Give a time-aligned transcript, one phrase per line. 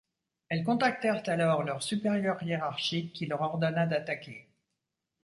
[0.49, 4.47] Elles contactèrent alors leur supérieur hiérarchique, qui leur ordonna d'attaquer.